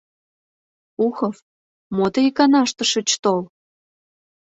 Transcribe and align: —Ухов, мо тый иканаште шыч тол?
—Ухов, 1.05 1.35
мо 1.95 2.05
тый 2.13 2.25
иканаште 2.29 2.83
шыч 2.91 3.09
тол? 3.23 3.39